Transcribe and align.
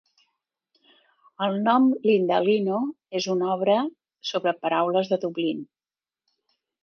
El 1.47 1.57
nom 1.65 1.85
Lindalino 2.09 2.79
és 3.19 3.27
una 3.35 3.51
obra 3.57 3.77
sobre 4.31 4.55
paraules 4.65 5.13
de 5.15 5.23
Dublin. 5.27 5.61